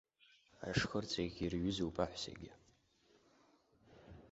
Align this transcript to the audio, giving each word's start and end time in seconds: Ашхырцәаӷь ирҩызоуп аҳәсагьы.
Ашхырцәаӷь 0.69 1.37
ирҩызоуп 1.45 1.97
аҳәсагьы. 2.03 2.51